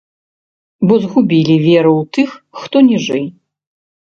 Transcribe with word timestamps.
Бо 0.91 0.95
згубілі 1.03 1.55
веру 1.65 1.91
ў 2.01 2.03
тых, 2.17 2.29
хто 2.63 2.77
ніжэй. 2.89 3.25